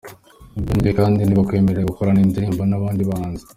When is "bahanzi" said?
3.09-3.43